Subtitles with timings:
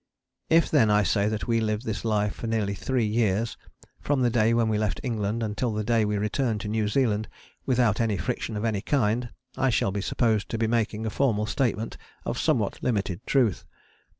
[0.49, 3.55] If then I say that we lived this life for nearly three years,
[3.99, 7.27] from the day when we left England until the day we returned to New Zealand,
[7.67, 11.45] without any friction of any kind, I shall be supposed to be making a formal
[11.45, 13.63] statement of somewhat limited truth.